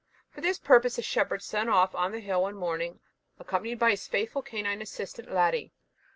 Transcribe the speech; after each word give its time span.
For 0.31 0.41
this 0.41 0.57
purpose 0.57 0.95
the 0.95 1.03
shepherd 1.03 1.43
set 1.43 1.69
off 1.69 1.91
to 1.91 2.09
the 2.11 2.21
hill 2.21 2.41
one 2.41 2.55
morning, 2.55 3.01
accompanied 3.37 3.77
by 3.77 3.91
his 3.91 4.07
faithful 4.07 4.41
canine 4.41 4.81
assistant, 4.81 5.31
Ladie. 5.31 5.73